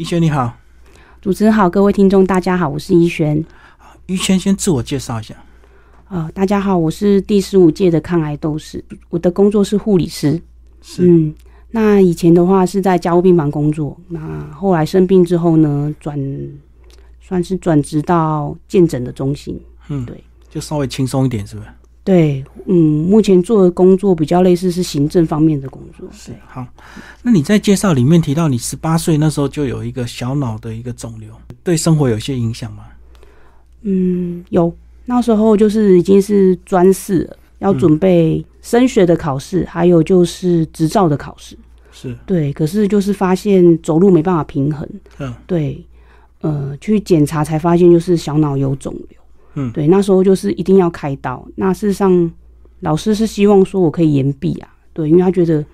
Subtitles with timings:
[0.00, 0.56] 怡轩你好，
[1.20, 3.44] 主持人好，各位听众大家好，我是一轩。
[4.06, 5.34] 一轩先自我介绍一下。
[6.08, 10.40] 呃，大家好，我是第十五届的抗癌斗士，我的工作是护理师。
[10.80, 11.34] 是，嗯，
[11.72, 16.18] 那以前的话是在家务病房工作，那后来生病之后呢，转
[17.20, 19.60] 算是转职到健诊的中心。
[19.90, 21.68] 嗯，对，就稍微轻松一点，是不是？
[22.02, 26.08] 对，嗯，目前做的工作比较类似是行政方面的工作。
[26.12, 26.66] 是，好。
[27.22, 31.30] 那你在介绍里面提到，你十八岁那时候就有一个小脑的一个肿瘤，
[31.62, 32.84] 对生活有些影响吗？
[33.82, 34.74] 嗯，有。
[35.06, 41.56] 那时候就是已经是专四了，要准备升学的考试，还有就是执照的考试。
[41.92, 44.88] 是对，可是就是发现走路没办法平衡。
[45.18, 45.84] 嗯，对，
[46.42, 49.19] 呃，去检查才发现就是小脑有肿瘤。
[49.54, 51.46] 嗯，对，那时候就是一定要开刀。
[51.56, 52.30] 那事实上，
[52.80, 55.64] 老师是希望说我可以延毕啊，对，因为他觉得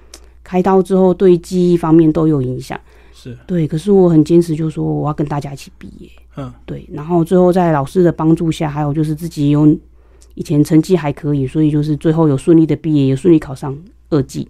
[0.43, 2.79] 开刀之后对记忆方面都有影响。
[3.13, 6.09] 是对，可是我很坚持，就说我要跟大家一起毕业。
[6.37, 9.67] 嗯，对，然后最后在老师的帮助下，还有就是自己有
[10.35, 13.77] 以前成绩还可以，所以就是最后有顺利的毕业，也顺利考上
[14.11, 14.47] 二技。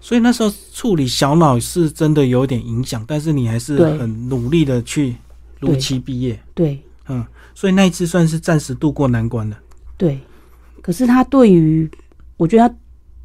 [0.00, 5.16] 所以那时候处理小脑是真的有点影响，但是你还是很努力的去
[5.58, 6.38] 如期毕业。
[6.54, 6.78] 对，
[7.08, 9.58] 嗯，所以那一次算是暂时度过难关了。
[9.96, 10.18] 对，
[10.82, 11.90] 可是他对于，
[12.36, 12.74] 我觉得他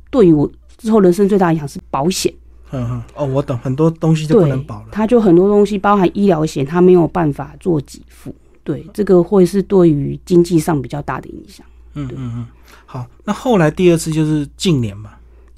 [0.09, 2.33] 对于我之后人生最大的影响是保险。
[2.71, 4.87] 嗯哼，哦，我懂，很多东西就不能保了。
[4.91, 8.33] 他就很多东西，包含医疗险，他没有办法做给付。
[8.63, 11.65] 对，这个会是对于经济上比较大的影响。
[11.95, 12.47] 嗯嗯嗯，
[12.85, 15.11] 好，那后来第二次就是近年嘛。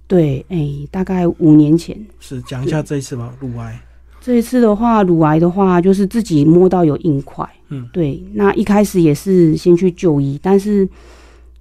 [0.08, 1.96] 对，哎，大概五年前。
[2.20, 3.80] 是讲一下这一次吧，乳癌。
[4.24, 7.48] 这一次的话，乳癌的话，就是自己摸到有硬块。
[7.70, 10.88] 嗯，对，那一开始也是先去就医，但是。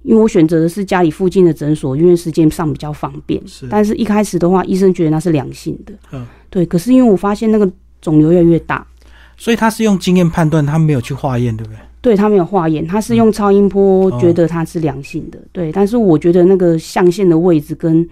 [0.05, 3.41] 因为我选择的是家里附近的诊所，因为时间上比较方便。
[3.47, 5.93] 是，但是一开始的话，医生觉得那是良性的。
[6.11, 6.65] 嗯，对。
[6.65, 8.85] 可是因为我发现那个肿瘤越来越大，
[9.37, 11.77] 所以他是用经验判断，他没有去化验，对不对？
[12.01, 15.39] 对他没有化验，他是用超音波觉得它是良性的。
[15.53, 18.05] 对，但是我觉得那个象限的位置跟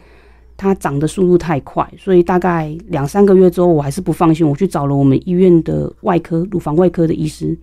[0.61, 7.57] 它长的速度太快，所以大概两三个月之后，我还是不放心，我去找了我们医院的外科乳房外科的医师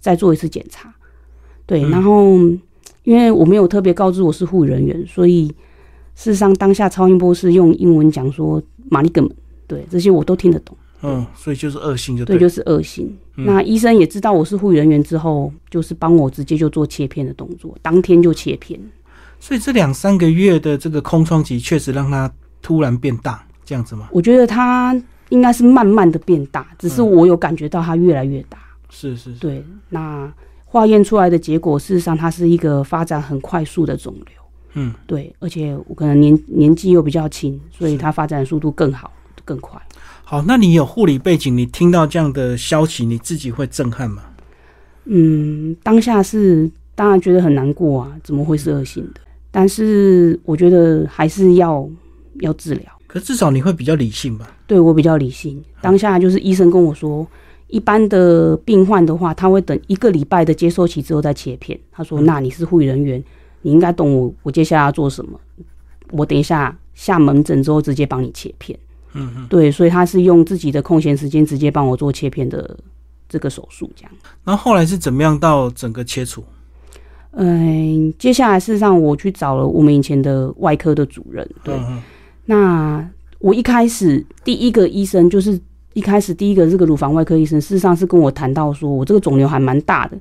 [0.00, 0.92] 再做一次检查。
[1.66, 2.38] 对，然后。
[3.04, 5.48] 因为我没有特别告知我是护理人员，所以
[6.14, 9.34] 事实上当下超音波是用英文讲说玛丽根门，
[9.66, 10.76] 对这些我都听得懂。
[11.02, 13.10] 嗯，所以就是恶性就对，就是恶性。
[13.34, 18.78] 那医生也知道我是护理人员之后，就是帮我直接就做切片的动作，当天就切片。
[19.40, 22.30] 所以这两三个月的这个空窗期确实让它
[22.62, 24.08] 突然变大，这样子吗？
[24.12, 24.94] 我觉得它
[25.30, 28.58] 应该是慢慢的变大，只是我有感觉到它越来越大。
[28.90, 30.32] 是是，对，那。
[30.72, 34.24] 化验出来的结果，事实上它是一个发展很快速的肿瘤。
[34.74, 39.10] 嗯，对，而且我可能年年纪又比较轻，所以它发展速度更好、
[39.44, 39.82] 更快。
[40.22, 44.22] 好，那你有护理背景，你听到这样的消息，你自己会震撼吗？
[45.06, 49.20] 嗯，当下是当然觉得很难过啊，怎么会是恶性的？
[49.50, 51.88] 但是我觉得还是要
[52.40, 52.84] 要治疗。
[53.06, 54.56] 可至少你会比较理性吧？
[54.66, 55.62] 对我比较理性。
[55.80, 57.26] 当下就是医生跟我说。
[57.72, 61.78] 一般的病患的话，他会等一个礼拜的接收期之后再切片。
[61.92, 63.22] 他说：“那你是护理人员，
[63.62, 65.38] 你应该懂我，我接下来要做什么。
[66.10, 68.76] 我等一下下门诊之后直接帮你切片。”
[69.14, 72.76] 嗯嗯，对，所以他是用自己的空闲时间直接帮我做切片的
[73.28, 74.10] 这个手术，这样。
[74.42, 76.42] 那后来是怎么样到整个切除？
[77.32, 81.48] 嗯，接下来事实上我去找了我们以前的外科的主任。
[81.62, 81.74] 对，
[82.44, 83.08] 那
[83.38, 85.60] 我一开始第一个医生就是。
[85.92, 90.16] 一开始第一个这个乳房外科医生，事实上是跟我谈到说，我这个肿瘤还蛮大的。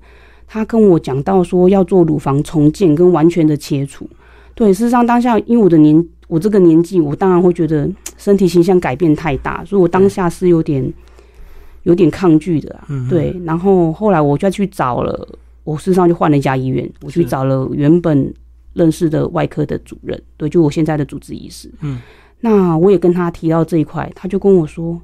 [0.48, 4.09] 他跟我讲到说要做乳房重建跟完全的切除。
[4.56, 7.88] 对，事实上当下因为我的年我这个年纪，我当然会觉得
[8.18, 10.92] 身体形象改变太大，所以我当下是有点
[11.84, 12.75] 有点抗拒的。
[13.08, 15.28] 对，然后后来我就去找了，
[15.69, 18.34] 我事实上就换了一家医院，我去找了原本
[18.74, 21.72] 认识的外科的主任，对，就我现在的主治医师。
[21.81, 22.00] 嗯，
[22.40, 25.00] 那我也跟他提到这一块，他就跟我说。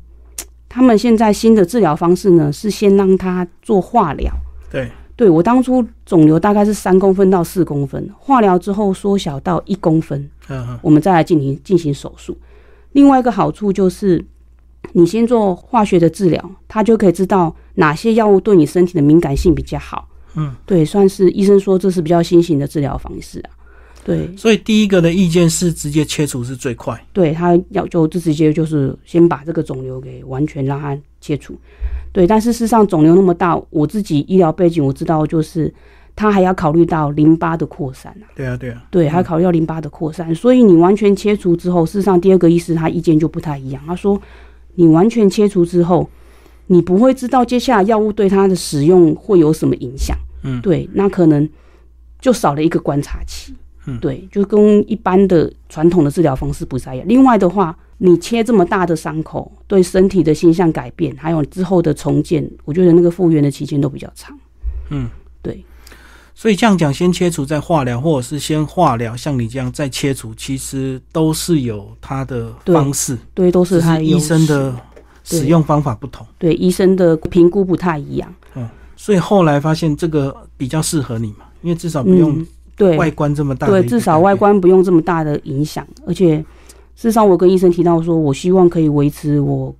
[0.68, 4.30] 他们现在新的治疗方式呢，是先让他做化疗。
[4.70, 12.38] 对，对我当初肿瘤大概是三公分到四公分，化疗之后缩小到一公分，嗯，我们再来进行进行手术。
[12.92, 14.26] 另外一个好处就是，
[14.92, 20.10] 你先做化学的治疗，他就可以知道哪些药物对你身体的敏感性比较好。
[20.36, 23.50] 嗯，对，算是医生说这是比较新型的治疗方式啊。
[24.04, 27.04] 对，所以第一个的意见是直接切除是最快。
[27.12, 31.56] 对他要就直接就是先把这个肿瘤给完全让它切除。
[32.12, 35.74] 对，但是事实上肿瘤那么大，我自己医疗背景我知道，就是
[36.16, 38.30] 他还要考虑到淋巴的扩散啊。
[38.36, 44.22] 对啊，对啊，对，还要考虑到淋巴的扩散，所以你完全切除之后，事实上第二个医师他意见就不太一样，他说
[44.76, 46.08] 你完全切除之后，
[46.68, 50.18] 你不会知道接下来药物对他的使用会有什么影响。
[50.44, 51.48] 嗯，对，那可能
[52.20, 53.54] 就少了一个观察期。
[53.88, 57.08] 嗯，对，就跟一般的传统的治疗方式不太一样。
[57.08, 64.38] 另外的话，你切这么大的伤口，对身体的形象改变，还有之后的重建，我觉得那个复原的期间都比较长。
[64.90, 65.08] 嗯，
[65.42, 65.64] 对。
[66.34, 73.18] 所以这样讲，先切除再化疗，或者是先化疗，像你这样再切除，其实都是有它的方式。
[73.34, 74.76] 对，都是他医生的
[75.26, 76.26] 使用方法不同。
[76.38, 78.34] 对，医生的评估不太一样。
[78.56, 82.46] 嗯，所以后来发现这个比较适合你嘛，因为至少不用
[82.78, 83.68] 对外观这么大。
[83.68, 85.86] 对，至少外观不用这么大的影响。
[86.06, 86.46] 而且，事
[86.96, 89.76] 实上我跟医生提到说，我希望可以维持我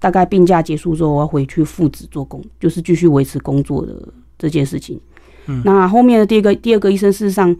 [0.00, 3.96] 大概病假结束之后，我要回去复职做工，就是继续维持工作的
[4.36, 5.00] 这件事情。
[5.46, 7.54] 嗯那后面的第二个第二个医生，事实上，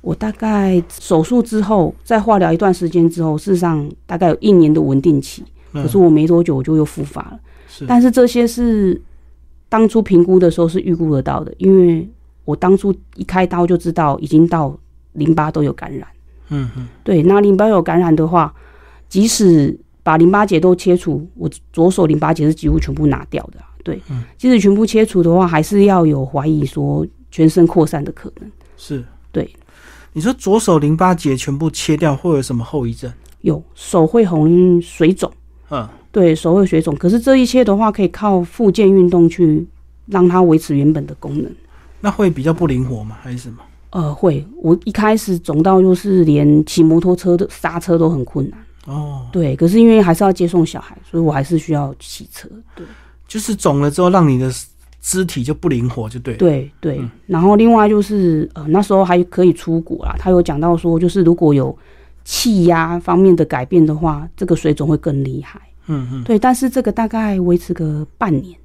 [0.00, 5.44] 我大概手术之后，在化疗一段时间之后，事实上大概有一年的稳定期。
[5.72, 7.38] 可是我没多久我就又复发了。
[7.68, 9.00] 是，但是这些是
[9.68, 12.08] 当初评估的时候是预估得到的，因为
[12.44, 14.76] 我当初一开刀就知道已经到
[15.12, 16.06] 淋巴都有感染。
[16.48, 18.52] 嗯嗯，对，那淋巴有感染的话，
[19.08, 23.60] 即使把淋巴结都切除，我左手淋巴结是几乎全部拿掉的。
[23.84, 28.50] 对，嗯即使全部切除的话，还是要有怀疑说全身扩散的可能。
[28.76, 29.48] 是，对。
[30.12, 33.12] 你说左手淋巴结全部切掉会有什么后遗症？
[33.42, 35.32] 有手会红水肿。
[35.70, 39.66] 嗯，对手会水肿，可是这一切的话，可以靠复健运动去
[40.06, 41.50] 让它维持原本的功能。
[42.00, 43.16] 那会比较不灵活吗？
[43.20, 43.58] 还是什么？
[43.90, 44.46] 呃，会。
[44.56, 48.58] 我一开始肿到就是连骑摩托车的刹车都很困难。
[48.86, 49.54] 哦，对。
[49.54, 52.48] 可是因为还是要接送小孩，所以我还是需要骑车。
[52.74, 52.84] 对。
[53.28, 54.50] 就是肿了之后，让你的
[55.00, 56.34] 肢体就不灵活，就对。
[56.34, 60.16] 对对，然后另外就是呃，那时候还可以出国啦。
[60.18, 61.76] 他有讲到说，就是如果有
[62.24, 65.60] 气压方面的改变的话，这个水肿会更厉害。
[65.86, 66.24] 嗯嗯。
[66.24, 68.56] 对，但是这个大概维持个半年，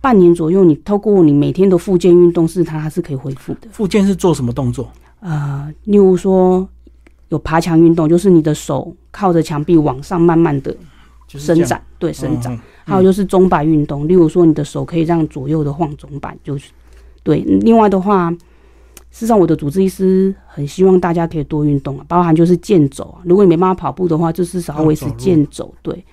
[0.00, 3.68] 半年左右，你透过你每天的复健运动，是它还是可以恢复的。
[3.70, 4.90] 复健是做什么动作？
[5.20, 6.68] 呃，例如说
[7.28, 10.74] 有爬墙运动，就是你的手靠着墙壁往上慢慢的
[11.28, 12.58] 伸展，对，伸展。
[12.84, 16.70] 还有就是钟摆运动，例如说你的手可以让左右的晃钟摆，就是
[17.22, 17.40] 对。
[17.40, 18.34] 另外的话，
[19.10, 23.22] 事实上我的主治医师很希望大家可以多运动啊，包含就是健走啊。
[23.24, 25.74] 如果你没办法跑步的话，就至少要维持健走。
[25.82, 26.04] 对。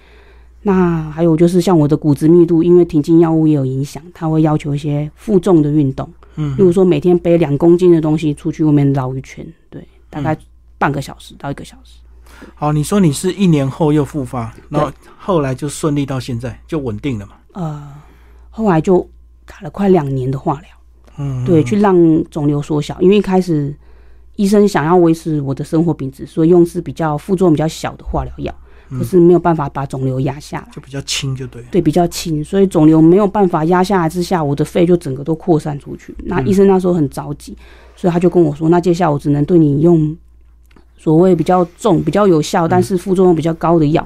[0.63, 6.09] 那还有就是像我的骨质密度，因为停经药物也有影响，他会要求一些负重的运动。
[6.35, 6.57] 嗯。
[6.57, 10.35] 例如说每天背两公斤的东西出去外面绕一圈，对，大概
[10.77, 11.99] 半个小时到一个小时。
[12.55, 17.33] 好，你说你是一年后又复发，然后后来就顺利到现在就稳定了嘛？
[17.53, 17.93] 呃，
[18.49, 19.07] 后来就
[19.45, 20.69] 打了快两年的化疗，
[21.17, 22.99] 嗯，对，去让肿瘤缩小。
[23.01, 23.75] 因为一开始
[24.35, 28.53] 医生想要维持我的生活品质，所以用是比较副作用比较小的化疗药，
[28.89, 36.15] 可是没有办法把肿瘤压下来，就比较轻，就对，对，比较轻，所以肿瘤没有办法压下来之下，我的肺就整个都扩散出去。
[36.25, 37.55] 那医生那时候很着急，
[37.95, 40.15] 所以他就跟我说：“那接下来我只能对你用。”
[40.99, 44.05] 所谓比较重、比较有效，但是副作用比较高的药，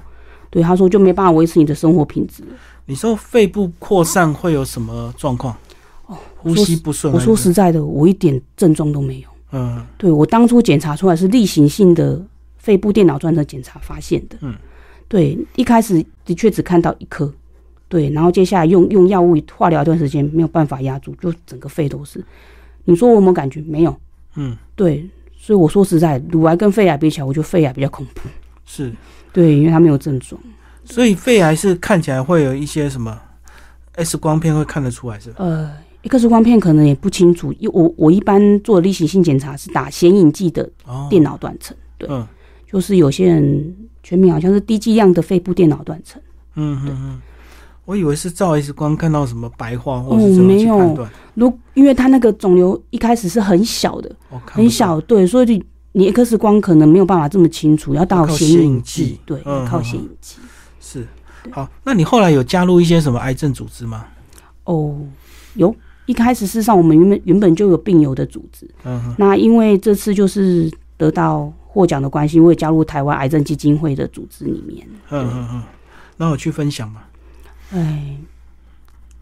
[0.49, 2.43] 对他说就没办法维持你的生活品质。
[2.85, 5.55] 你说肺部扩散会有什么状况？
[6.43, 7.13] 哦，呼吸不顺。
[7.13, 9.27] 我说实在的，我一点症状都没有。
[9.51, 12.21] 嗯，对我当初检查出来是例行性的
[12.57, 14.37] 肺部电脑断层检查发现的。
[14.41, 14.55] 嗯，
[15.07, 17.33] 对，一开始的确只看到一颗，
[17.87, 22.23] 对，然后接下来用用药物化疗一段时间没有办法压住，就整个肺都是。
[22.85, 23.61] 你说我有没有感觉？
[23.61, 23.95] 没有。
[24.35, 25.09] 嗯，对。
[25.37, 28.21] 所以我说实在，乳癌跟肺癌比起来，我觉得肺癌比较恐怖。
[28.63, 28.93] 是，
[29.33, 30.39] 对，因为它没有症状。
[30.85, 33.19] 所以肺癌是看起来会有一些什么
[33.95, 35.37] X 光片会看得出来，是吧？
[35.39, 35.71] 呃
[36.03, 40.69] ，X 光片可能也不清楚，因我我一般做例行性检查是打显影剂的
[41.09, 41.75] 电脑断层。
[41.97, 42.09] 对，
[42.69, 46.21] 就是有些人全名好像是低剂量的肺部电脑断层。
[46.55, 47.21] 嗯嗯嗯。
[47.85, 51.11] 我以为是照 X 光看到什么白化或者什么去判断。
[51.33, 54.15] 如因为它那个肿瘤一开始是很小的，
[54.45, 55.61] 很小，对，所以
[55.93, 60.37] 你 X 光可能没有办法这么清楚，要到显影剂，对，靠显影剂。
[60.79, 61.05] 是，
[61.49, 64.05] 好，那你后来有加入一些什么癌症组织吗？
[64.65, 64.95] 哦，
[65.55, 65.75] 有，
[66.11, 75.63] 一开始事实上我们原本原本就有病友的组织，嗯，那因为这次就是得到获奖的关系，我也加入台湾癌症基金会的组织里面，嗯嗯嗯，
[76.17, 77.03] 那我去分享嘛。
[77.71, 78.17] 哎，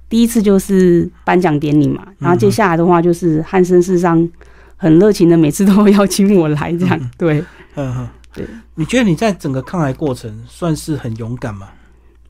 [0.09, 4.27] 第一次就是颁奖典礼嘛，然后接下来的话就是汉森世上
[4.75, 7.11] 很热情的，每次都会邀请我来这样。
[7.19, 8.47] 对，嗯哼，对。
[8.73, 11.69] 你觉得你在整个抗癌过程算是很勇敢吗？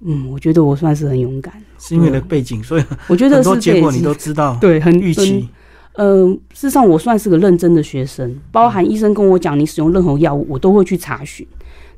[0.02, 5.48] 嗯，我觉得我算是很勇敢，是因为的背景，所以 我觉得很多结果你都知道， 对，很预期。
[5.94, 11.46] 呃，事实上我算是个认真的学生，包含医生跟我讲你使用任何药物，我都会去查询。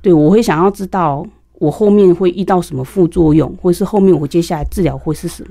[0.01, 1.25] 对我会想要知道。
[1.62, 5.50] 我后面会遇到什么副作用，或是后面我接下来治疗会是什么？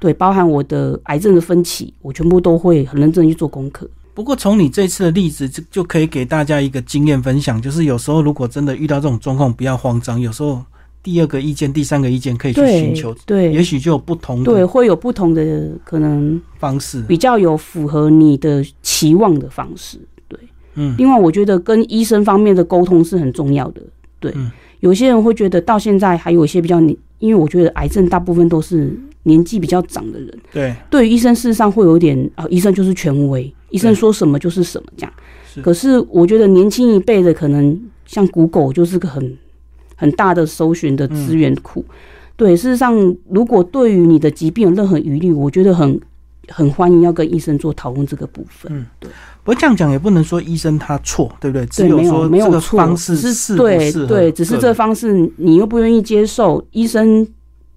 [0.00, 3.88] 对，包含我的癌症的分歧，我全部都会很认真去做功课。
[4.14, 10.60] 不过从你这次的例子就就可以给大家一个经验分享，就是有时候如果真的遇到这种状况，不要慌张，有时候
[11.04, 19.98] 第二个意见、第三个意见可以去寻求，对，也许就有不同的，对，会有不同的可能方式，比较有符合你的期望的方式。
[20.26, 20.38] 对，
[20.76, 20.94] 嗯。
[20.96, 23.82] 另外，我觉得跟医生方面的沟通是很重要的。
[24.18, 24.34] 对，
[24.80, 30.38] 有些人会觉得到现在还有一些比较年，因为我觉得癌症大部分都是年纪比较长的人。
[30.50, 33.52] 对，对于医生事实上会有点啊，医生就是权威。
[33.68, 35.12] 医生说什么就是什么，这样。
[35.62, 39.36] 可是我觉得年轻一辈的可能像 Google 就是个很
[40.04, 41.82] 很大的搜寻的资源库。
[42.36, 42.94] 对，事实上，
[43.30, 45.98] 如果对于你的疾病有任何疑虑，我觉得很
[46.48, 48.70] 很欢迎要跟医生做讨论这个部分。
[48.70, 49.10] 嗯，对。
[49.42, 51.64] 不过这样讲也不能说医生他错，对不对？
[51.66, 57.26] 对，没有没有错，方式是对对，只是这方式你又不愿意接受，医生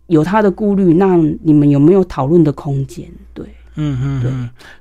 [0.07, 3.05] 有他的顾虑，那你们有没有讨论的空间？
[3.33, 3.45] 对。
[3.75, 4.31] 嗯嗯，对，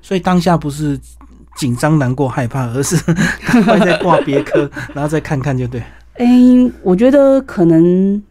[0.01, 0.99] 所以当下不是
[1.55, 2.95] 紧张、难过、害怕，而是
[3.63, 5.83] 会再挂别科，然后再看看就对。
[6.17, 6.25] 哎，
[6.83, 8.21] 我觉得可能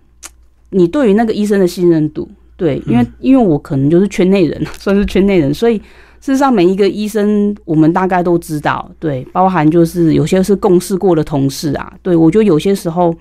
[0.71, 5.79] 你对于那个医生的信任度，对，因为因为我可能就是圈内人， 算是圈内人，所以
[6.21, 13.15] 事实上每一个医生我们大概都知道，对，包含就是有些是共事过的同事啊，对我觉得有些时候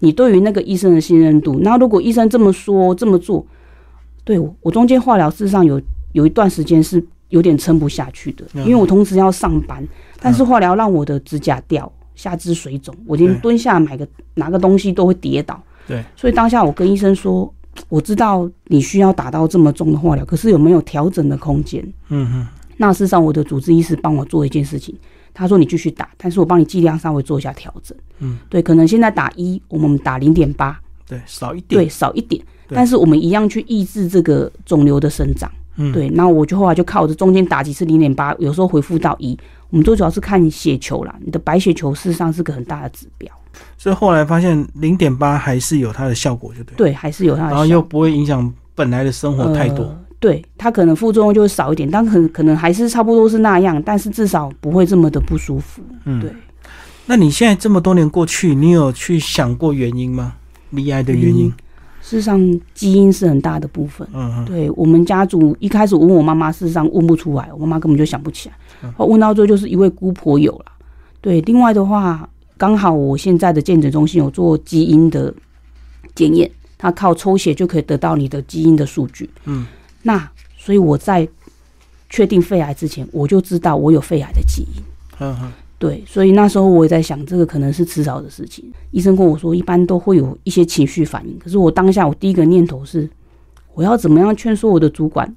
[0.00, 3.46] 你对于那个医生的信任度，那如果医生这么说这么做，
[4.24, 5.80] 对我我中间化疗事实上有。
[6.12, 9.86] 有一段时间是有点撑不下去的，因为我同时要上班，
[10.18, 15.62] 但是化疗让我的指甲掉，下肢水肿，我连蹲下买个拿个东西都会跌倒。
[15.86, 17.54] 对，所以当下我跟医生说，
[17.88, 21.86] 我知道你需要打到这么重的化疗，可是有没有调整的空间？
[22.08, 22.46] 嗯哼。
[22.78, 24.94] 那事实上，我的主治医师帮我做一件事情，
[25.32, 27.96] 他说你继续打，但是我帮你剂量稍微做一下调整。
[28.18, 35.50] 嗯，对，可能现在打一，我们打零点八，对，少一点，对，少一点，但是我们一样去抑制这个肿瘤的生长。
[35.76, 39.38] 嗯，对，那我就后来就靠着中间打几次零点八，有时候回复到一，
[39.70, 43.30] 我们都主要是看血球啦，你的白血球事实上是个很大的指标。
[43.78, 46.76] 所以后来发现零点八还是有它的效果，就对。
[46.76, 47.58] 对，还是有它的效果。
[47.58, 49.96] 然后又不会影响本来的生活太多。
[50.18, 55.82] 对，它可能副作用就会少一点，但可可能还是差不多是那样，但是至少不会这么的不舒服。
[56.04, 56.30] 嗯，对。
[57.06, 60.34] 那你现在这么多年过去，你有去想过原因吗？
[60.70, 61.52] 离癌的原因？
[62.08, 64.06] 事实上，基因是很大的部分。
[64.14, 68.54] 嗯对我们家族一开始问我妈妈，事实上问不出来，我妈妈根本就想不起来。
[68.98, 70.66] 问到最后，就是一位姑婆有了。
[71.20, 75.34] 对，另外的话，刚好我现在的健诊中心有做基因的
[76.14, 76.48] 检验，
[76.78, 79.28] 它靠抽血就可以得到你的基因的数据。
[79.44, 79.66] 嗯，
[80.02, 81.28] 那所以我在
[82.08, 84.82] 确定肺癌之前，我就知道我有肺癌的基因。
[85.18, 85.52] 嗯哼。
[85.78, 88.64] 对，所以那时候我也在想，这个可能是迟早的事情。
[88.92, 91.38] 医生跟我说，一般都会有一些情绪反应。
[91.38, 93.06] 可是我当下，我第一个念头是，
[93.74, 95.36] 我要怎么样劝说我的主管，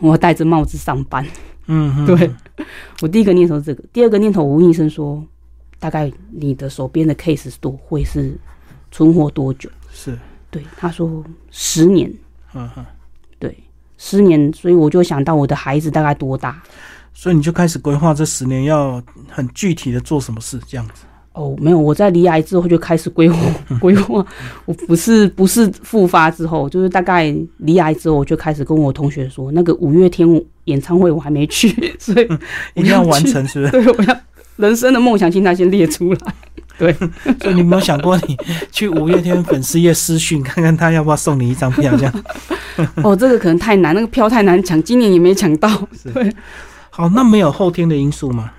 [0.00, 1.26] 我要戴着帽子上班。
[1.66, 2.30] 嗯， 对，
[3.02, 3.84] 我第一个念头是这个。
[3.92, 5.22] 第二个念头，我问医生说，
[5.78, 8.34] 大概你的手边的 case 多会是
[8.90, 9.68] 存活多久？
[9.92, 10.18] 是，
[10.50, 12.10] 对，他说十年。
[12.54, 12.82] 嗯哼，
[13.38, 13.54] 对，
[13.98, 14.50] 十年。
[14.54, 16.62] 所以我就想到我的孩子大概多大。
[17.14, 21.04] 所以你就开始规划这十年要很具体的做什么事，这样子。
[21.32, 23.36] 哦，没有，我在离癌之后就开始规划
[23.80, 24.24] 规划。
[24.66, 30.28] 我不是不是复发之后，就是大概离癌之后，我就开始跟我同学说，那个五月天
[30.66, 32.28] 演唱会我还没去， 所以
[32.74, 33.72] 一定要完成，是不是？
[33.82, 34.16] 对，我要
[34.56, 36.34] 人生的梦想清单先列出来。
[36.78, 36.92] 对，
[37.40, 38.36] 所以你没有想过你
[38.70, 42.24] 去五月天粉丝页私讯，看看他要不要送你一张票，这样？
[43.02, 45.68] 哦，这个可能太难，那个票太难抢，今年也没抢到。
[46.12, 46.32] 对。
[46.96, 48.52] 好，那没有后天的因素吗？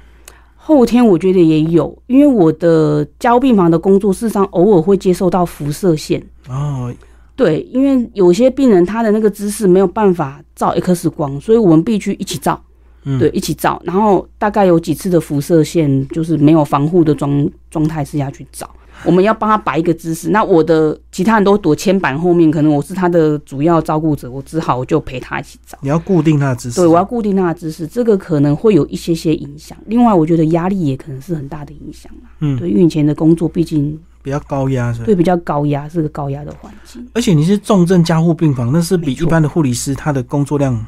[0.58, 6.22] 后天我觉得也有，因为我的交病房的工作，事实上偶尔会接受到辐射线。
[6.50, 6.94] 哦，
[7.38, 12.62] 对，因为有些病人他的那个姿势没有办法照 X 光，所以我们必须一起照。
[13.06, 13.82] 嗯，对，一起照。
[13.86, 18.70] 然后大概有几次的辐射线，就是没有防护的状状态之下去照。
[19.04, 25.78] 我们要帮他摆一个姿势，那我的其他人都躲铅板后面，可能我是他的主要照顾者，我只好就陪他一起照。
[25.82, 29.78] 你要固定他的姿势，对，我要固定他的姿势，这个可能会有一些些影响。
[29.86, 37.08] 另外，我觉得压力也可能是很大的影响嗯，对，因为以前的工作毕竟比较高压，是对，比较高压，是个高压的环境。
[37.14, 40.84] 而且你是重症加护病房，那是比一般的护理师他的工作量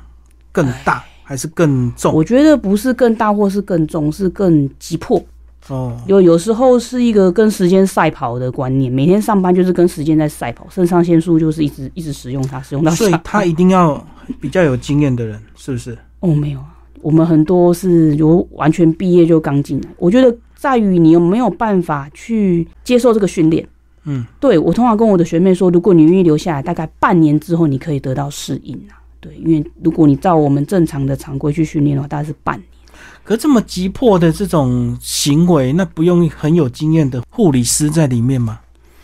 [0.51, 2.11] 更大，还是更重？
[2.13, 5.23] 我觉得不是更大，或是更重，是更急迫。
[5.69, 12.91] 哦，有有时候是一个跟时间赛跑的观念，每天上班就是跟时间在赛跑，肾上腺素就是一直一直使用它，使用到。
[12.91, 14.01] 所以他一定要
[14.39, 15.97] 比较有经验的人，是不是？
[16.21, 19.89] 哦，没有啊，我们很多是有完全毕业就刚进来。
[19.97, 23.67] 我觉得在于你有没有办法去接受这个训练。
[24.05, 28.95] 嗯，对我通常跟我的学妹说，如果你愿意留下来，大概半年之后你可以得到适应啊。
[29.19, 32.65] 对，因为如果你照我们正常的常规去训练的话，大概是半年。
[33.27, 38.61] 可这么急迫的这种行为，那不用很有经验的护理师在里面吗？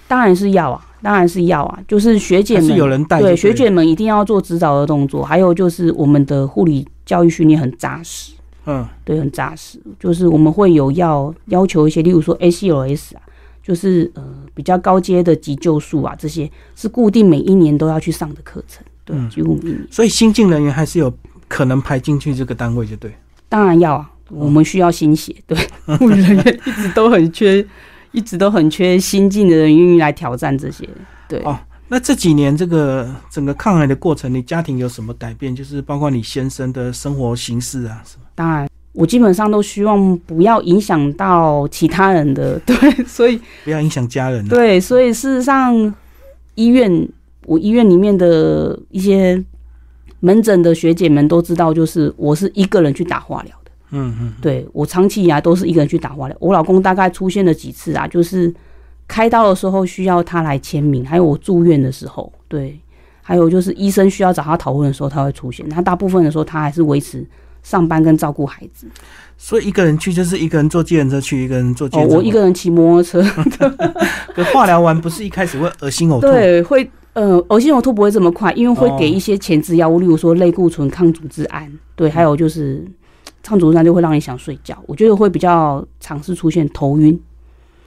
[0.07, 8.31] 当然是要啊，当然是要啊，就是学姐们是有人带对学姐们一定要做指导的动作，还有就是我们的护理教育训练很扎实。
[8.65, 9.77] 嗯，对，很扎实。
[9.99, 13.21] 就是我们会有要要求一些，例如说 ACLS 啊，
[13.61, 18.81] 就是呃比较高阶的急救术啊，这些是固定每一年都要去上的课程。
[19.03, 19.85] 对，嗯几乎每一年。
[19.91, 21.13] 所以新进人员还是有
[21.49, 23.13] 可能排进去这个单位，就对。
[23.49, 25.57] 当然要啊，我们需要新血， 对，
[25.97, 27.65] 护理人员一直都很缺，
[28.11, 30.87] 一直都很缺新进的人愿意来挑战这些。
[31.27, 31.57] 对，哦
[31.89, 35.55] 那这几年这个整个抗癌的过程，你家庭有什么改变？
[35.55, 38.25] 就是包括你先生的生活形式啊，什么？
[38.35, 38.67] 当然。
[38.93, 42.75] 我基本上都希望不要影响到其他人的， 对，
[43.07, 45.73] 所以不要影响家人、啊。，对，所以事实上，
[46.53, 47.09] 医院
[47.47, 49.43] 我医院里面的一些
[50.19, 53.62] 门诊的学姐们都知道，就是我是一个人去打化疗的。
[53.93, 56.35] 嗯嗯，对我长期以来都是一个人去打化疗。
[56.39, 58.53] 我老公大概出现了几次啊，就是
[59.07, 62.79] 开刀的时候需要他来签名，还有我住院的时候，对，
[63.21, 65.67] 还有就是医生需要找他讨论的时候，他会出现。
[65.69, 67.25] 他大部分的时候，他还是维持
[67.61, 68.87] 上班跟照顾孩子。
[69.37, 72.15] 所以一个人去就是一个人坐计程车去，一个人坐计哦程，车。
[72.17, 73.21] 我一个人骑摩托车，
[74.33, 82.83] 可化疗完不是一开始会恶心呕吐？，对，会呃，恶心呕吐不会这么快，因为会哦给一些前置药物，例如说类固醇、抗组织胺，对，还有就是
[83.43, 84.75] 抗组织胺就会让你想睡觉。
[84.87, 87.19] 我觉得会比较尝试出现头晕，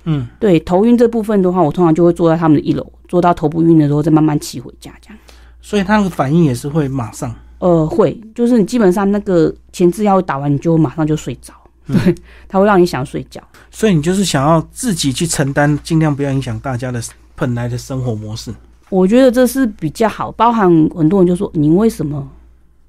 [0.05, 5.19] 嗯，对，头晕这部分的话，我通常就会坐在他们的一楼，坐到头不晕的时候再慢慢骑回家，这样。
[5.61, 7.35] 所以他那个反应也是会马上。
[7.59, 11.55] 呃，会，就是你基本上那个前置药打完，你就马上就睡着，
[11.87, 12.15] 对，
[12.47, 13.43] 它会让你想睡觉。
[13.71, 17.01] 所以你就是想要自己去承担，尽量不要影响大家的
[17.35, 18.55] 本来的生活模式。
[18.91, 22.31] 我觉得这是比较好，包含很多人就说你为什么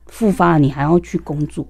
[0.08, 1.66] 复发了你还要去工作？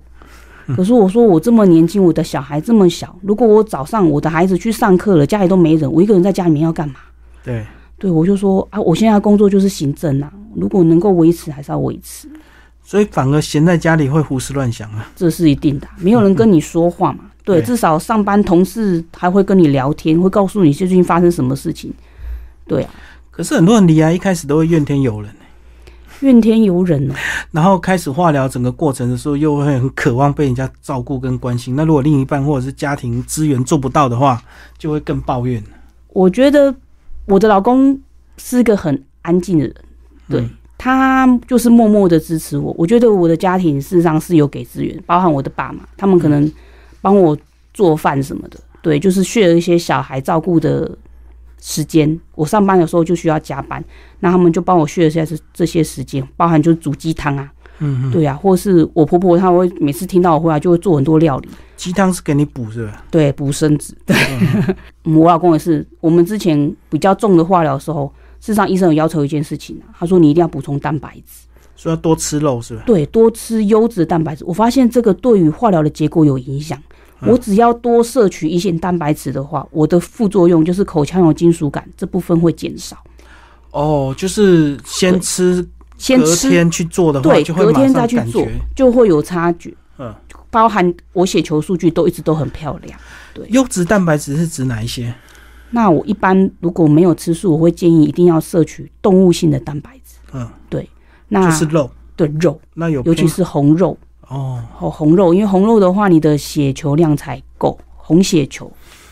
[0.75, 6.95] 可是我说我这么年轻，我的小孩这么小，如果我早上我的孩子去上课了，家里都没人，我一个人在家里面要干嘛？
[7.43, 7.65] 对，
[7.97, 12.30] 对我就说啊，我现在工作就是行政啊，如果能够维持还是要维持，
[12.84, 15.10] 所以反而闲在家里会胡思乱想啊。
[15.15, 17.19] 这是一定的，没有人跟你说话嘛。
[17.45, 21.93] 对，对至少上班同事还会跟你聊天，会告诉你最近发生什么事情。
[22.67, 22.89] 对啊，
[23.32, 25.32] 可是很多人离啊一开始都会怨天尤人，
[26.21, 27.13] 怨天尤人哦。
[27.51, 31.75] 然后开始化疗整个过程的时候，又会很渴望被人家照顾跟关心。
[31.75, 34.41] 那如果另一半或者是家庭资源做不到的话，
[34.77, 35.63] 就会更抱怨。
[36.10, 36.73] 我觉得
[37.25, 37.99] 我的老公
[38.38, 39.75] 是个很安静的人，
[40.30, 40.49] 对、嗯
[40.80, 42.71] 他就是默默的支持我。
[42.77, 46.49] 我觉得我的家庭事实上是有给资源，包含我的爸妈，他们可能
[47.01, 47.36] 帮我
[47.73, 50.88] 做饭什么的，对，就是需要一些小孩照顾的
[51.62, 52.20] 时间。
[52.36, 53.84] 我上班的时候就需要加班，
[54.20, 63.04] 那他们就帮我续了下这这些时间，包含就是煮鸡汤啊，嗯嗯，对啊，或是我婆婆她会每次听到我回来就会做很多料理，鸡汤是给你补是吧？
[63.10, 63.96] 对，补身子。
[64.06, 64.15] 对，
[65.04, 72.84] 嗯 我老公也是，我们之前比较重的化疗的时候，事实上医生有要求一件事情啊，他说你一定要补充蛋白质，说要多吃肉是吧？
[72.86, 74.46] 对，多吃优质的蛋白质。
[74.46, 76.82] 我发现这个对于化疗的结果有影响。
[77.21, 82.95] 嗯我只要多摄取一些蛋白质的话，我的副作用就是口腔有金属感，这部分会减少。
[83.71, 89.75] 哦，就是先吃，先吃，隔天去做的话，对，隔天再去做，就会有差距。
[89.97, 90.13] 嗯，
[90.51, 92.99] 包含我血球数据都一直都很漂亮。
[93.34, 95.13] 对优质蛋白质是指哪一些？
[95.71, 100.15] 那我一般如果没有吃素，我会建议一定要摄取动物性的蛋白质。
[100.34, 100.88] 嗯，对
[101.30, 101.89] 那就是肉。
[102.15, 103.95] 对肉，那有尤其是红肉
[104.30, 108.72] 哦，哦，红肉，因为红肉的话，你的血球量才够，红血球。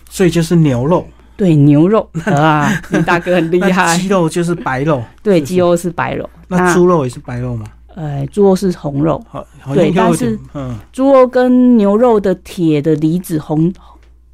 [0.10, 4.08] 所以就是牛肉，对牛肉啊，你大哥很厉害 鸡。
[4.08, 7.66] 肉就是白肉，对，鸡肉是白肉，那猪肉也是白肉吗？
[7.96, 13.74] 呃猪肉是红肉，好，好对但是嗯猪肉跟牛肉的铁的离子红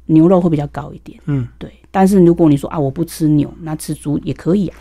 [0.06, 1.18] 牛肉会比较高一点。
[1.26, 4.76] 嗯，对，但是如果你说啊我不吃牛，那吃猪也可以啊。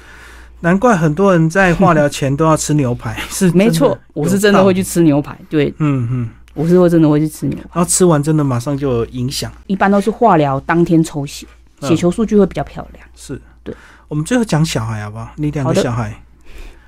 [0.62, 7.69] 难怪很多人在化疗前都要吃牛排， 是没错，我是真的会去吃牛排，对嗯嗯，我是会真的会去吃牛排。
[7.74, 11.45] 然后吃完真的马上就有影响，一般都是化疗当天抽血，
[11.82, 13.06] 嗯血球数据会比较漂亮。
[13.15, 13.76] 是，对，
[14.08, 15.30] 我们最后讲小孩好不好？
[15.36, 16.15] 你两个小孩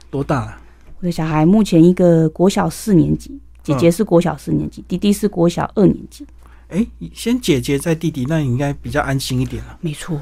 [0.09, 0.57] 多大了？
[0.99, 6.25] 我的小孩目前一个国小四年级，姐姐是国小四年级，弟弟是国小二年级。
[6.73, 9.77] 哎，先姐姐再弟弟，那你应该比较安心一点了。
[9.79, 10.19] 没错，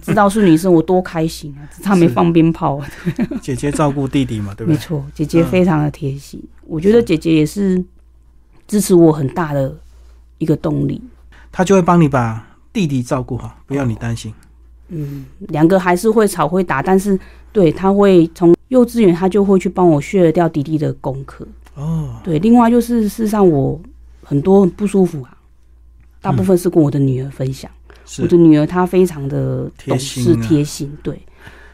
[0.00, 1.66] 知道是女生我多开心啊！
[1.74, 2.88] 只差没放鞭炮啊。
[3.42, 4.76] 姐姐照顾弟弟嘛，对不对？
[4.76, 7.84] 没错，姐姐非常的贴心，我觉得姐姐也是
[8.68, 9.76] 支持我很大的
[10.38, 11.02] 一个动力。
[11.50, 14.32] 她就会帮你把弟弟照顾好，不要你担心。
[14.90, 17.18] 嗯，两个还是会吵会打，但是
[17.52, 21.44] 对他会从幼稚园他就会去帮我削掉弟弟的功课。
[21.74, 23.80] 哦，对，另外就是事实上我
[24.22, 25.33] 很多不舒服啊，
[26.24, 27.70] 大部分是跟我的女儿分享。
[28.06, 31.18] 是我的女儿她非常的懂贴心事啊贴心，对，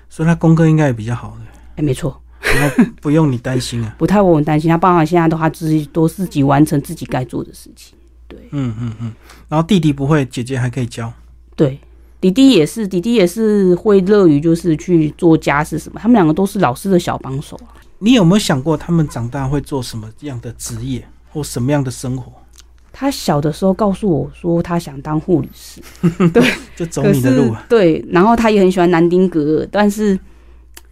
[0.09, 1.43] 所以她功课应该也比较好的，
[1.77, 3.95] 哎，没错，然后不用你担心啊。
[3.99, 7.97] 不太为我们担心，她爸爸现在都她自己都自己完成自己该做的事情。
[8.29, 9.13] 对嗯嗯嗯。
[9.49, 11.13] 然后弟弟不会，姐姐还可以教。
[11.57, 11.81] 对，
[12.21, 17.75] 弟弟也是，弟弟也是会乐于就是去做家事什么，他们两个都是老师的小帮手啊。
[17.99, 22.40] 你有没有想过他们长大会做什么样的职业或什么样的生活？
[23.01, 25.81] 他小的时候告诉我说他想当护理师，
[26.35, 26.43] 对
[26.77, 27.65] 就走你的路啊。
[27.67, 30.19] 对，然后他也很喜欢南丁格尔，但是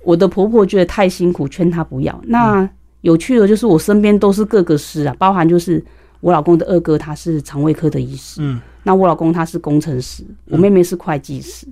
[0.02, 2.18] 我的婆婆觉得太辛苦，劝他不要。
[2.24, 2.66] 那
[3.02, 5.84] 有趣的就是我身边都是各个师啊，包含就是
[6.20, 11.66] 我老公的二哥他是肠胃科的医师，嗯，那我老公他是工程师，我妹妹是会计师，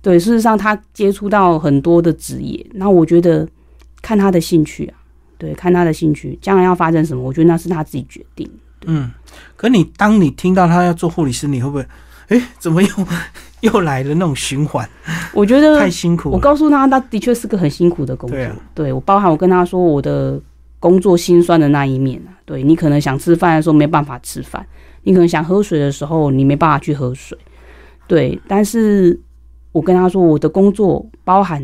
[0.00, 3.44] 对，事实上他接触到很多的职业，那我觉得
[4.00, 4.94] 看他的兴趣啊，
[5.36, 8.48] 对，看他的兴趣，将来要发生什么，我觉得那是他自己决定。
[8.86, 9.10] 嗯，
[9.56, 11.86] 可你当你听到他要做护理师，你会不会？
[12.28, 12.88] 哎，怎么又
[13.60, 14.88] 又来了那种循环？
[15.34, 16.38] 我觉得太辛苦我。
[16.38, 18.36] 告诉他，他的确是个很辛苦的工作。
[18.36, 20.40] 对啊对我包含我跟他说我的
[20.78, 22.30] 工作辛酸的那一面啊。
[22.44, 24.64] 对你可能想吃饭的时候没办法吃饭，
[25.02, 27.36] 你可能想喝水的时候你没办法去喝水。
[28.06, 29.20] 对，但是
[29.72, 31.60] 我跟他说我的工作包含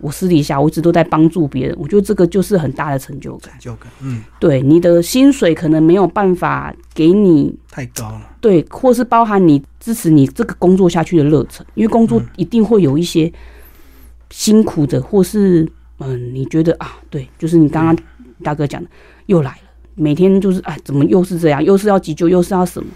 [0.00, 3.52] 我私底下我一直都在帮助别人，我觉得这个就是很大的成就感。
[3.52, 8.22] 成就感，嗯，对，你的薪水可能没有办法给你太高了。
[8.40, 13.32] 对，或是包含你支持你这个工作下去的热忱，因为工作一定会有一些
[14.30, 15.66] 辛苦的，或是
[15.98, 17.96] 嗯，你觉得啊，对，就是你刚刚
[18.42, 18.88] 大哥讲的，
[19.26, 22.88] 又来了，每天就是哎，怎么又是这样，又是要急救，又是要什么？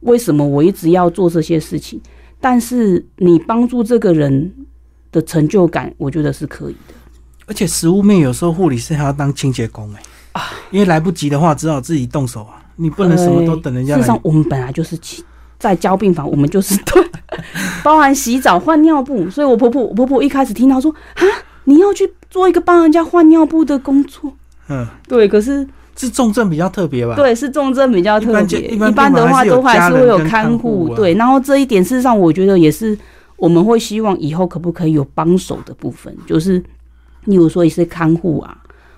[0.00, 2.00] 为什么我一直要做这些事情？
[2.40, 4.54] 但是你帮助这个人
[5.12, 6.94] 的成就感，我觉得是可以的。
[7.46, 12.60] 而且食物面有时候护理师还要当清洁工哎、啊，因为来不及的话，只好自己动手啊。
[12.76, 15.24] 你不能什么都等人家来事实上， 我们本来就是起
[15.58, 17.02] 在交病房，我们就是对，
[17.82, 19.28] 包含洗澡、换尿布。
[19.28, 21.24] 所以我婆婆，我婆婆一开始听到说啊，
[21.64, 24.32] 你要去做一个帮人家换尿布的工作，
[24.68, 25.66] 嗯，对，可是
[25.96, 31.14] 是重症比较特别吧？，对是重症比较特别，一般的话都还是会有看护啊对。
[31.14, 32.96] 然后这一点事实上，我觉得也是
[33.38, 36.62] 我们会希望以后可不可以有帮手的部分，就是
[37.24, 38.56] 例如说一些看护啊，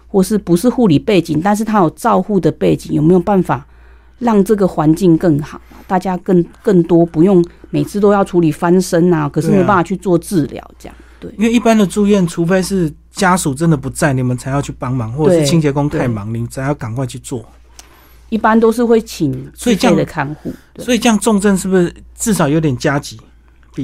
[0.09, 3.67] 或是不是护理背景，但是他有照护的背景，有没有办法
[4.19, 5.77] 让这个环境更好啊？
[5.87, 11.31] 大家更更多不用每次都要处理翻身啊，可是没办法去做治疗，这样对。
[11.37, 17.45] 因为一般的住院，除非是家属真的不在，你们才要去帮忙，或者是清洁工太忙，你们才要赶快去做。
[18.31, 23.21] 一般都是会请所以这样的看护，对所以这样重症是不是至少有点加急？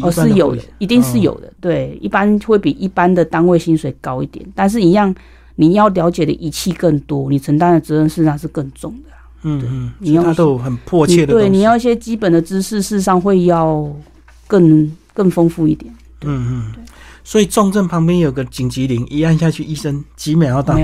[0.02, 1.52] 哦，是有的，一定是有的。
[1.60, 5.14] 对，一般会比一般的单位薪水高一点，但是一样，
[5.54, 9.18] 你要了解的仪器更多，你承担的责任事实上是更重的啊。
[9.42, 11.32] 嗯嗯，你要他都有很迫切的。
[11.32, 13.88] 对，你要一些基本的知识，事实上会要
[14.46, 15.94] 更更丰富一点。
[16.22, 16.84] 嗯嗯，
[17.22, 20.74] 所以重症旁边有个紧急铃，一按下去，医生几秒要到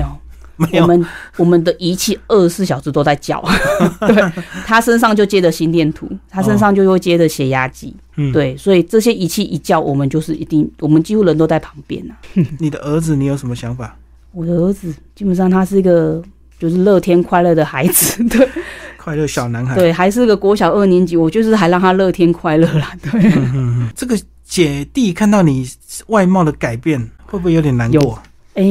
[0.57, 1.05] 我们
[1.37, 3.43] 我们的仪器二十四小时都在叫，
[4.01, 4.31] 对，
[4.65, 12.15] 他身上就接着心电图，他身上就会接着血压计，嗯，对，所以这些仪器一叫，我们就是一定，我们几乎人都在旁边啊。
[12.59, 13.95] 你的儿子，你有什么想法？
[14.31, 16.21] 我的儿子基本上他是一个
[16.59, 18.47] 就是乐天快乐的孩子， 对
[18.97, 19.75] 快乐小男孩。
[19.75, 23.11] 对，还是个国小二年级，我就是还让他乐天快乐啦，对。
[23.21, 25.67] 嗯嗯嗯，这个姐弟看到你
[26.07, 28.21] 外貌的改变，会不会有点难过？
[28.55, 28.63] 哎、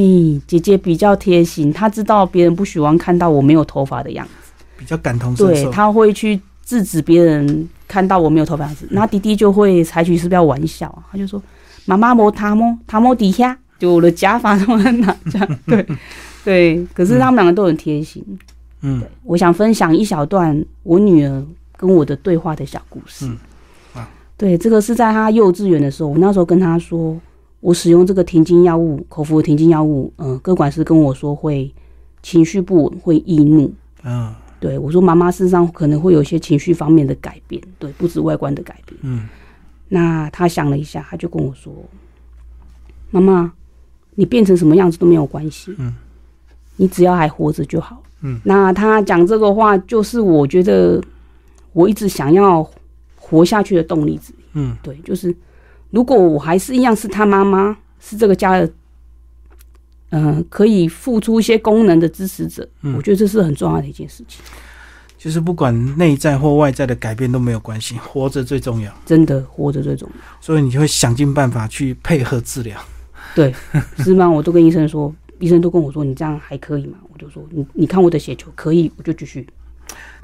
[0.47, 8.87] 姐姐比较贴心，她知道别人不喜欢看到我没有头发的样子，比较感同身受对，她会去制止别人看到我没有头发样子。
[8.91, 11.03] 那弟弟就会采取是不是要玩笑啊？
[11.11, 11.43] 他就说
[11.85, 15.87] ：“妈妈摸他摸他摸底下，就我的假发都在哪？”这样对
[16.45, 16.87] 对。
[16.95, 18.25] 可是他们两个都很贴心。
[18.83, 21.45] 嗯我想分享一小段我女儿
[21.77, 23.27] 跟我的对话的小故事。
[23.27, 23.37] 嗯
[23.93, 27.17] 好对，这个是在她幼稚园的时候，我那时候跟她说，
[27.63, 31.73] 我使用这个停经药物，口服的停经药物，嗯、各管师跟我说会
[32.23, 33.73] 情绪不稳，会易怒。
[34.03, 38.97] 嗯对我说，妈妈身上可能会有一些情绪方面的改变，对，不止外观的改变。
[39.03, 39.29] 嗯
[39.89, 41.73] 那他想了一下，他就跟我说
[43.11, 43.53] ：“妈妈，
[44.15, 45.95] 你变成什么样子都没有关系，嗯，
[46.77, 51.03] 你只要还活着就好。”嗯，那他讲这个话，就是我觉得
[51.73, 52.69] 我一直想要
[53.17, 54.37] 活下去的动力之一。
[54.55, 55.35] 嗯对，就是
[55.93, 58.69] 如果我还是一样是他妈妈，是这个家的，
[60.11, 64.43] 嗯、可以付出一些功能的支持者，嗯我觉得这是很重要的一件事情。
[65.17, 68.93] 就是不管内在或外在的改变都没有关系，活着最重要。
[69.07, 70.17] 真的活着最重要。
[70.41, 72.77] 所以你就会想尽办法去配合治疗。
[73.35, 73.55] 对，
[73.99, 74.29] 是吗？
[74.29, 76.99] 我都跟医生说，医生都跟我说，你这样还可以吗？
[77.13, 79.47] 我就说，你你看我的血球可以，我就继续。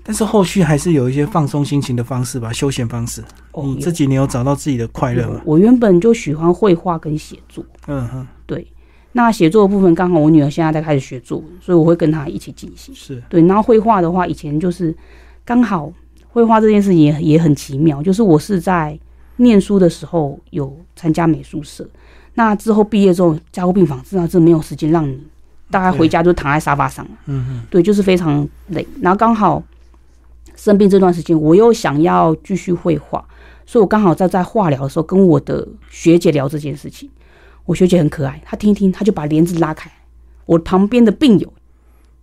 [0.09, 3.23] 但是后续还是有一些放松心情的方式吧，休闲方式。
[3.53, 5.43] 哦你这几年有找到自己的快乐吗？
[5.45, 8.67] 我原本就喜欢绘画跟写作，嗯哼，对。
[9.13, 12.95] 那写作的部分刚好我女儿现在在开始学作文，所以我会跟她一起进行。
[12.95, 14.97] 是对，然后绘画的话，以前就是
[15.45, 15.93] 刚好
[16.29, 18.99] 绘画这件事情也也很奇妙，就是我是在
[19.37, 21.87] 念书的时候有参加美术社，
[22.33, 25.19] 那之后毕业之后加护病房，自然是没有时间让你，
[25.71, 28.87] 大概回家就躺在沙发上了，嗯哼，对，就是非常累。
[29.03, 29.63] 然后刚好
[30.59, 33.25] 生病这段时间，我又想要继续绘画，
[33.65, 37.09] 所以我刚好在在化疗的时候跟我的学姐聊这件事情。
[37.65, 39.89] 我学姐很可爱，她听一听，她就把帘子拉开，
[40.47, 41.53] 我旁边的病友，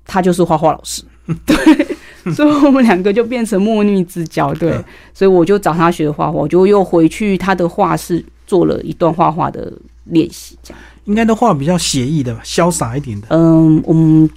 [0.03, 1.01] 他就是画画老师，
[1.45, 9.71] 对，所以我们两个就变成莫逆之交，对嗯，所以我就找他学画画，我就又回去他的画室做了一段画画的
[10.05, 10.83] 练习，这样。
[11.05, 14.27] 应该都画比较写意的吧，潇洒一点的嗯，我们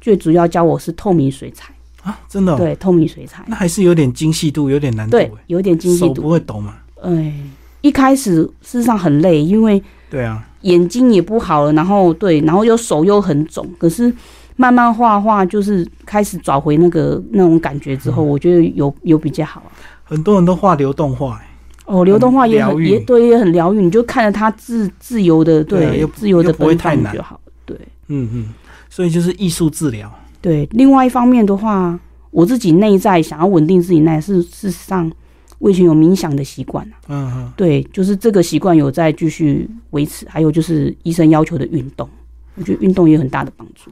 [0.00, 1.72] 最主要教我是透明水彩，
[2.08, 2.56] 啊，真的、哦。
[2.56, 6.28] 对，透明水彩，那还是有点精细度，有点难度对欸。，有点精细度不度。
[6.30, 6.76] 会抖嘛？
[7.02, 7.32] 哎，
[7.80, 14.12] 一开始事实上很累，因为对啊，眼睛也不好了，然后对，然后又手又很肿，可是
[14.56, 19.70] 慢慢画画，就是开始找回那个那种感觉之后，嗯我觉得有有比较好啊。
[20.04, 21.44] 很多人都画流动画、欸，
[21.84, 27.40] 哦，流动画也很也对，也很疗愈，你就看着它自自由的对自由的不会奔太难放就好。
[27.64, 27.76] 对
[28.08, 28.54] 嗯嗯，
[28.88, 30.10] 所以就是艺术治疗。
[30.40, 31.98] 对，另外一方面的话，
[32.30, 35.10] 我自己内在想要稳定自己内在，是事实上
[35.58, 42.08] 我以前有冥想的习惯啊嗯嗯，对，就是这个习惯有在继续维持，还有就是医生要求的运动，
[42.54, 43.90] 我觉得运动也有很大的帮助。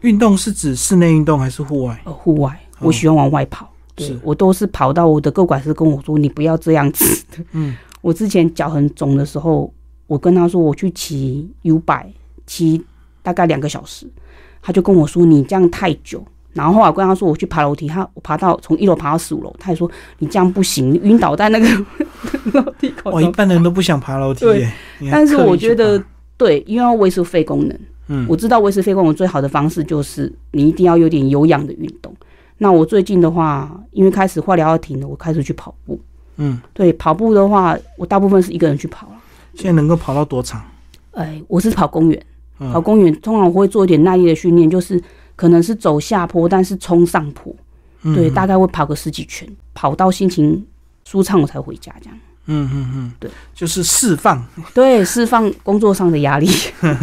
[0.00, 2.00] 运动是指室内运动还是户外？
[2.04, 7.24] 呃，户外哦我喜欢往外跑，对是我都是跑到我的个管师跟我说，你不要这样子。
[7.52, 9.72] 嗯， 我之前脚很肿的时候，
[10.06, 12.12] 我跟他说我去骑 U 百，
[12.46, 12.84] 骑
[13.22, 14.06] 大概两个小时，
[14.66, 16.20] 他就跟我说你这样太久。
[16.52, 21.68] 然后后来我跟他说我去爬楼梯，他我爬到从一楼爬到十五楼，他也说你这样不行，你晕倒在那个
[22.52, 23.32] 楼梯口我，一中。
[23.32, 24.72] 般人都不想爬楼梯耶。
[25.08, 26.04] 但是我觉得爬，
[26.36, 32.12] 对，因为要维持肺功能，嗯，我知道维持肺功能最好的方式就是你一定要有点有氧的运动。
[32.58, 36.00] 那我最近的话，因为开始化疗要停了，我开始去跑步。
[36.38, 39.12] 嗯，对，跑步的话，我大部分是一个人去跑了。
[39.54, 40.62] 现在能够跑到多长？
[41.12, 42.24] 哎，我是跑公园，嗯
[42.58, 45.02] 跑公园通常我会做一点耐力的训练，就是
[45.34, 47.54] 可能是走下坡，但是冲上坡，
[48.02, 50.64] 嗯对，大概会跑个十几圈，跑到心情
[51.04, 52.18] 舒畅我才回家，这样。
[52.48, 56.48] 嗯嗯嗯，对，就是释放，对，释放工作上的压力。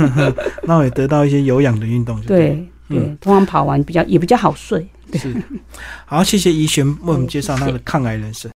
[0.63, 2.56] 那我也得到一些有氧的运动就对了。
[2.88, 4.88] 对对，通常跑完比较也比较好睡。
[5.16, 5.36] 是，
[6.06, 8.50] 好，谢谢怡璇为我们介绍他的抗癌人生。